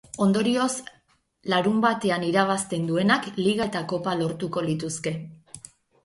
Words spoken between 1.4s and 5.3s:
larunbatean irabazten duenak liga eta kopa lortuko lituzke.